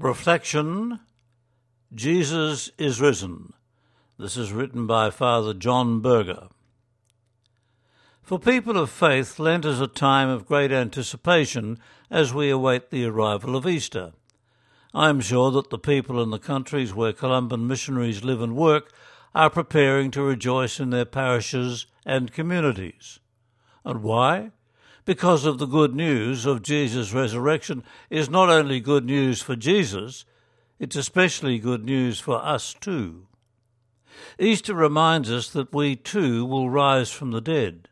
Reflection 0.00 0.98
Jesus 1.94 2.70
is 2.78 3.02
risen. 3.02 3.52
This 4.18 4.34
is 4.34 4.50
written 4.50 4.86
by 4.86 5.10
Father 5.10 5.52
John 5.52 6.00
Burger. 6.00 6.48
For 8.22 8.38
people 8.38 8.78
of 8.78 8.88
faith, 8.88 9.38
Lent 9.38 9.66
is 9.66 9.78
a 9.78 9.86
time 9.86 10.30
of 10.30 10.46
great 10.46 10.72
anticipation 10.72 11.78
as 12.10 12.32
we 12.32 12.48
await 12.48 12.88
the 12.88 13.04
arrival 13.04 13.54
of 13.54 13.66
Easter. 13.66 14.12
I 14.94 15.10
am 15.10 15.20
sure 15.20 15.50
that 15.50 15.68
the 15.68 15.78
people 15.78 16.22
in 16.22 16.30
the 16.30 16.38
countries 16.38 16.94
where 16.94 17.12
Columban 17.12 17.66
missionaries 17.66 18.24
live 18.24 18.40
and 18.40 18.56
work 18.56 18.90
are 19.34 19.50
preparing 19.50 20.10
to 20.12 20.22
rejoice 20.22 20.80
in 20.80 20.88
their 20.88 21.04
parishes 21.04 21.84
and 22.06 22.32
communities. 22.32 23.18
And 23.84 24.02
why? 24.02 24.52
Because 25.04 25.44
of 25.44 25.58
the 25.58 25.66
good 25.66 25.94
news 25.94 26.46
of 26.46 26.62
Jesus' 26.62 27.12
resurrection 27.12 27.82
is 28.10 28.30
not 28.30 28.50
only 28.50 28.80
good 28.80 29.04
news 29.04 29.42
for 29.42 29.56
Jesus, 29.56 30.24
it's 30.78 30.96
especially 30.96 31.58
good 31.58 31.84
news 31.84 32.20
for 32.20 32.44
us 32.44 32.74
too. 32.74 33.26
Easter 34.38 34.74
reminds 34.74 35.30
us 35.30 35.50
that 35.50 35.74
we 35.74 35.96
too 35.96 36.44
will 36.44 36.70
rise 36.70 37.10
from 37.10 37.30
the 37.30 37.40
dead. 37.40 37.88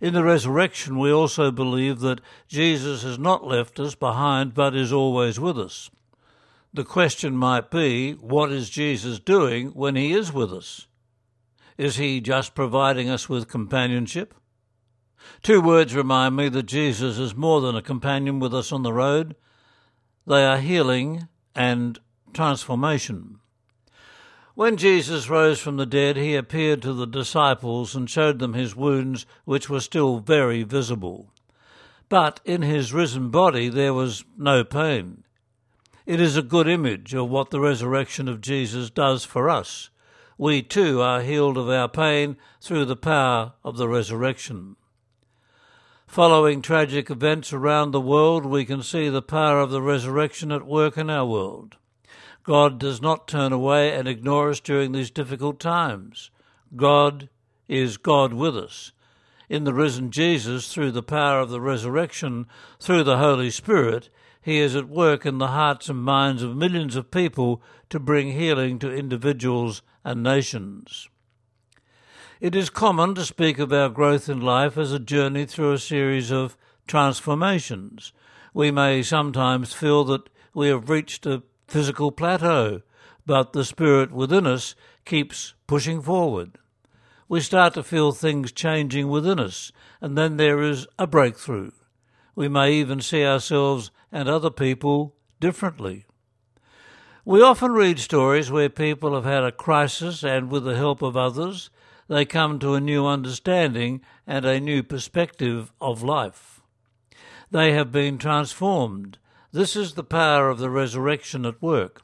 In 0.00 0.14
the 0.14 0.24
resurrection, 0.24 0.98
we 0.98 1.12
also 1.12 1.50
believe 1.50 2.00
that 2.00 2.22
Jesus 2.48 3.02
has 3.02 3.18
not 3.18 3.46
left 3.46 3.78
us 3.78 3.94
behind 3.94 4.54
but 4.54 4.74
is 4.74 4.92
always 4.92 5.38
with 5.38 5.58
us. 5.58 5.90
The 6.72 6.84
question 6.84 7.36
might 7.36 7.70
be 7.70 8.12
what 8.12 8.52
is 8.52 8.70
Jesus 8.70 9.18
doing 9.18 9.68
when 9.70 9.96
he 9.96 10.12
is 10.12 10.32
with 10.32 10.52
us? 10.52 10.86
Is 11.76 11.96
he 11.96 12.20
just 12.20 12.54
providing 12.54 13.10
us 13.10 13.28
with 13.28 13.48
companionship? 13.48 14.34
Two 15.42 15.60
words 15.60 15.94
remind 15.94 16.36
me 16.36 16.48
that 16.48 16.64
Jesus 16.64 17.18
is 17.18 17.34
more 17.34 17.60
than 17.60 17.76
a 17.76 17.82
companion 17.82 18.38
with 18.38 18.54
us 18.54 18.72
on 18.72 18.82
the 18.82 18.92
road. 18.92 19.36
They 20.26 20.44
are 20.44 20.58
healing 20.58 21.28
and 21.54 21.98
transformation. 22.32 23.40
When 24.54 24.76
Jesus 24.76 25.30
rose 25.30 25.58
from 25.60 25.76
the 25.76 25.86
dead, 25.86 26.16
he 26.16 26.34
appeared 26.34 26.82
to 26.82 26.92
the 26.92 27.06
disciples 27.06 27.94
and 27.94 28.10
showed 28.10 28.38
them 28.38 28.54
his 28.54 28.76
wounds, 28.76 29.24
which 29.44 29.70
were 29.70 29.80
still 29.80 30.18
very 30.18 30.62
visible. 30.62 31.32
But 32.08 32.40
in 32.44 32.62
his 32.62 32.92
risen 32.92 33.30
body 33.30 33.68
there 33.68 33.94
was 33.94 34.24
no 34.36 34.64
pain. 34.64 35.24
It 36.04 36.20
is 36.20 36.36
a 36.36 36.42
good 36.42 36.66
image 36.66 37.14
of 37.14 37.30
what 37.30 37.50
the 37.50 37.60
resurrection 37.60 38.28
of 38.28 38.40
Jesus 38.40 38.90
does 38.90 39.24
for 39.24 39.48
us. 39.48 39.90
We 40.36 40.62
too 40.62 41.00
are 41.00 41.22
healed 41.22 41.56
of 41.56 41.70
our 41.70 41.88
pain 41.88 42.36
through 42.60 42.86
the 42.86 42.96
power 42.96 43.52
of 43.62 43.76
the 43.76 43.88
resurrection. 43.88 44.76
Following 46.10 46.60
tragic 46.60 47.08
events 47.08 47.52
around 47.52 47.92
the 47.92 48.00
world, 48.00 48.44
we 48.44 48.64
can 48.64 48.82
see 48.82 49.08
the 49.08 49.22
power 49.22 49.60
of 49.60 49.70
the 49.70 49.80
resurrection 49.80 50.50
at 50.50 50.66
work 50.66 50.98
in 50.98 51.08
our 51.08 51.24
world. 51.24 51.76
God 52.42 52.80
does 52.80 53.00
not 53.00 53.28
turn 53.28 53.52
away 53.52 53.94
and 53.94 54.08
ignore 54.08 54.50
us 54.50 54.58
during 54.58 54.90
these 54.90 55.12
difficult 55.12 55.60
times. 55.60 56.32
God 56.74 57.28
is 57.68 57.96
God 57.96 58.32
with 58.32 58.56
us. 58.56 58.90
In 59.48 59.62
the 59.62 59.72
risen 59.72 60.10
Jesus, 60.10 60.74
through 60.74 60.90
the 60.90 61.00
power 61.04 61.38
of 61.38 61.50
the 61.50 61.60
resurrection, 61.60 62.48
through 62.80 63.04
the 63.04 63.18
Holy 63.18 63.48
Spirit, 63.48 64.08
He 64.42 64.58
is 64.58 64.74
at 64.74 64.88
work 64.88 65.24
in 65.24 65.38
the 65.38 65.54
hearts 65.54 65.88
and 65.88 66.02
minds 66.02 66.42
of 66.42 66.56
millions 66.56 66.96
of 66.96 67.12
people 67.12 67.62
to 67.88 68.00
bring 68.00 68.32
healing 68.32 68.80
to 68.80 68.92
individuals 68.92 69.80
and 70.04 70.24
nations. 70.24 71.08
It 72.40 72.56
is 72.56 72.70
common 72.70 73.14
to 73.16 73.24
speak 73.26 73.58
of 73.58 73.70
our 73.70 73.90
growth 73.90 74.26
in 74.26 74.40
life 74.40 74.78
as 74.78 74.94
a 74.94 74.98
journey 74.98 75.44
through 75.44 75.72
a 75.72 75.78
series 75.78 76.32
of 76.32 76.56
transformations. 76.86 78.14
We 78.54 78.70
may 78.70 79.02
sometimes 79.02 79.74
feel 79.74 80.04
that 80.04 80.30
we 80.54 80.68
have 80.68 80.88
reached 80.88 81.26
a 81.26 81.42
physical 81.68 82.10
plateau, 82.10 82.80
but 83.26 83.52
the 83.52 83.62
spirit 83.62 84.10
within 84.10 84.46
us 84.46 84.74
keeps 85.04 85.52
pushing 85.66 86.00
forward. 86.00 86.56
We 87.28 87.40
start 87.40 87.74
to 87.74 87.82
feel 87.82 88.12
things 88.12 88.52
changing 88.52 89.10
within 89.10 89.38
us, 89.38 89.70
and 90.00 90.16
then 90.16 90.38
there 90.38 90.62
is 90.62 90.86
a 90.98 91.06
breakthrough. 91.06 91.72
We 92.34 92.48
may 92.48 92.72
even 92.72 93.02
see 93.02 93.22
ourselves 93.22 93.90
and 94.10 94.30
other 94.30 94.50
people 94.50 95.14
differently. 95.40 96.06
We 97.26 97.42
often 97.42 97.72
read 97.72 97.98
stories 97.98 98.50
where 98.50 98.70
people 98.70 99.14
have 99.14 99.26
had 99.26 99.44
a 99.44 99.52
crisis 99.52 100.24
and, 100.24 100.50
with 100.50 100.64
the 100.64 100.76
help 100.76 101.02
of 101.02 101.18
others, 101.18 101.68
they 102.10 102.24
come 102.24 102.58
to 102.58 102.74
a 102.74 102.80
new 102.80 103.06
understanding 103.06 104.00
and 104.26 104.44
a 104.44 104.58
new 104.58 104.82
perspective 104.82 105.72
of 105.80 106.02
life. 106.02 106.60
They 107.52 107.72
have 107.72 107.92
been 107.92 108.18
transformed. 108.18 109.18
This 109.52 109.76
is 109.76 109.94
the 109.94 110.02
power 110.02 110.48
of 110.48 110.58
the 110.58 110.70
resurrection 110.70 111.46
at 111.46 111.62
work. 111.62 112.02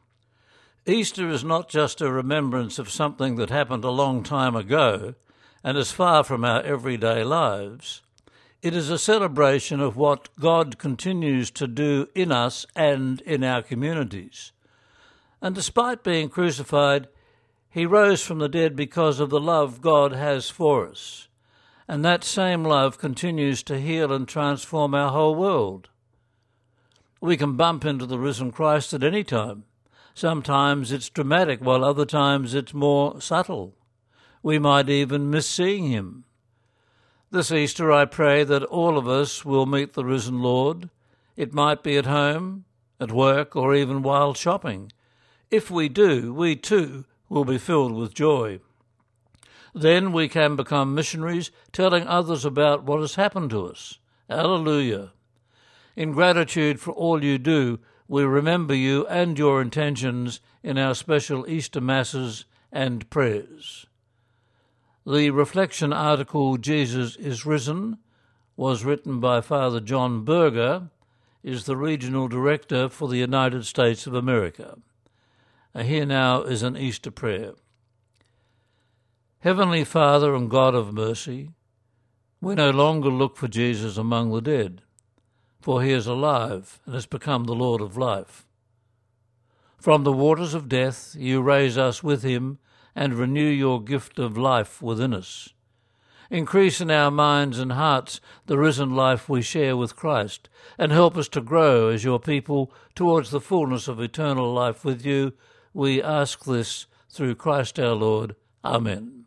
Easter 0.87 1.29
is 1.29 1.43
not 1.43 1.69
just 1.69 2.01
a 2.01 2.13
remembrance 2.13 2.79
of 2.79 2.89
something 2.89 3.35
that 3.35 3.51
happened 3.51 3.83
a 3.83 3.91
long 3.91 4.23
time 4.23 4.55
ago 4.55 5.17
and 5.65 5.77
is 5.77 5.91
far 5.91 6.23
from 6.23 6.45
our 6.45 6.63
everyday 6.63 7.25
lives. 7.25 8.03
It 8.63 8.77
is 8.77 8.91
a 8.91 9.01
celebration 9.01 9.81
of 9.81 9.97
what 9.97 10.29
God 10.39 10.79
continues 10.79 11.51
to 11.51 11.67
do 11.67 12.07
in 12.15 12.31
us 12.31 12.65
and 12.77 13.21
in 13.23 13.43
our 13.43 13.61
communities. 13.61 14.53
And 15.43 15.53
despite 15.53 16.05
being 16.05 16.29
crucified, 16.29 17.09
he 17.77 17.85
rose 17.85 18.23
from 18.23 18.39
the 18.39 18.49
dead 18.49 18.75
because 18.75 19.21
of 19.21 19.29
the 19.29 19.39
love 19.39 19.83
God 19.83 20.13
has 20.13 20.49
for 20.49 20.89
us. 20.89 21.29
And 21.87 22.03
that 22.03 22.25
same 22.25 22.65
love 22.65 22.97
continues 22.97 23.63
to 23.65 23.79
heal 23.79 24.15
and 24.15 24.27
transform 24.27 24.95
our 24.95 25.11
whole 25.11 25.35
world. 25.35 25.91
We 27.21 27.37
can 27.37 27.55
bump 27.55 27.85
into 27.85 28.07
the 28.07 28.19
risen 28.19 28.51
Christ 28.51 28.95
at 28.95 29.05
any 29.05 29.23
time. 29.23 29.65
Sometimes 30.15 30.91
it's 30.91 31.11
dramatic, 31.11 31.61
while 31.61 31.85
other 31.85 32.07
times 32.07 32.55
it's 32.55 32.73
more 32.73 33.21
subtle. 33.21 33.75
We 34.43 34.59
might 34.59 34.89
even 34.89 35.29
miss 35.29 35.47
seeing 35.47 35.89
him. 35.89 36.25
This 37.31 37.53
Easter, 37.53 37.93
I 37.93 38.07
pray 38.07 38.43
that 38.43 38.65
all 38.65 38.97
of 38.97 39.07
us 39.07 39.45
will 39.45 39.67
meet 39.67 39.93
the 39.93 40.05
risen 40.07 40.41
Lord. 40.41 40.89
It 41.37 41.53
might 41.53 41.83
be 41.83 41.99
at 41.99 42.07
home, 42.07 42.65
at 42.99 43.13
work, 43.13 43.55
or 43.55 43.75
even 43.75 44.01
while 44.01 44.33
shopping. 44.33 44.93
If 45.51 45.71
we 45.71 45.91
do, 45.91 46.33
we 46.33 46.57
too 46.57 47.05
will 47.29 47.45
be 47.45 47.59
filled 47.59 47.93
with 47.93 48.15
joy. 48.15 48.61
Then 49.75 50.13
we 50.13 50.29
can 50.29 50.57
become 50.57 50.95
missionaries, 50.95 51.51
telling 51.73 52.07
others 52.07 52.45
about 52.45 52.85
what 52.85 53.01
has 53.01 53.17
happened 53.17 53.51
to 53.51 53.67
us. 53.67 53.99
Alleluia. 54.31 55.13
In 55.95 56.13
gratitude 56.13 56.81
for 56.81 56.93
all 56.93 57.23
you 57.23 57.39
do, 57.39 57.79
we 58.09 58.25
remember 58.25 58.75
you 58.75 59.07
and 59.07 59.39
your 59.39 59.61
intentions 59.61 60.41
in 60.63 60.79
our 60.79 60.95
special 60.95 61.49
Easter 61.49 61.81
Masses 61.81 62.45
and 62.73 63.09
prayers. 63.11 63.87
The 65.07 65.31
reflection 65.31 65.93
article, 65.93 66.57
Jesus 66.57 67.17
is 67.17 67.47
Risen, 67.47 67.99
was 68.57 68.85
written 68.85 69.21
by 69.21 69.41
Father 69.41 69.81
John 69.81 70.25
Burger, 70.25 70.89
is 71.43 71.65
the 71.65 71.77
Regional 71.77 72.27
Director 72.29 72.89
for 72.89 73.09
the 73.09 73.19
United 73.19 73.67
States 73.67 74.07
of 74.07 74.15
America. 74.15 74.79
Here 75.85 76.07
now 76.07 76.43
is 76.43 76.63
an 76.63 76.77
Easter 76.77 77.11
prayer. 77.11 77.53
Heavenly 79.41 79.85
Father 79.85 80.35
and 80.35 80.51
God 80.51 80.75
of 80.75 80.95
mercy, 80.95 81.51
we 82.41 82.55
no 82.55 82.71
longer 82.71 83.11
look 83.11 83.37
for 83.37 83.47
Jesus 83.47 83.99
among 83.99 84.33
the 84.33 84.41
dead, 84.41 84.81
for 85.61 85.83
he 85.83 85.93
is 85.93 86.07
alive 86.07 86.81
and 86.87 86.95
has 86.95 87.05
become 87.05 87.45
the 87.45 87.55
Lord 87.55 87.83
of 87.83 87.97
life. 87.97 88.47
From 89.77 90.03
the 90.03 90.13
waters 90.13 90.55
of 90.55 90.69
death 90.69 91.15
you 91.19 91.43
raise 91.43 91.77
us 91.77 92.03
with 92.03 92.23
him 92.23 92.59
and 92.95 93.15
renew 93.15 93.49
your 93.49 93.83
gift 93.83 94.19
of 94.19 94.39
life 94.39 94.81
within 94.81 95.13
us. 95.13 95.51
Increase 96.31 96.81
in 96.81 96.91
our 96.91 97.11
minds 97.11 97.59
and 97.59 97.73
hearts 97.73 98.21
the 98.47 98.59
risen 98.59 98.97
life 98.97 99.29
we 99.29 99.43
share 99.43 99.77
with 99.77 99.95
Christ, 99.95 100.49
and 100.79 100.91
help 100.91 101.17
us 101.19 101.29
to 101.29 101.41
grow 101.43 101.89
as 101.89 102.03
your 102.03 102.19
people 102.19 102.73
towards 102.95 103.31
the 103.31 103.41
fullness 103.41 103.87
of 103.87 104.01
eternal 104.01 104.53
life 104.53 104.85
with 104.85 105.05
you 105.05 105.35
we 105.77 106.03
ask 106.03 106.47
this 106.47 106.87
through 107.11 107.35
Christ 107.35 107.79
our 107.79 107.93
Lord. 107.93 108.35
Amen. 108.65 109.26